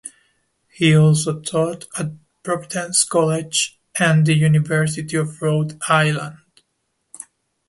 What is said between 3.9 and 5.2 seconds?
and the University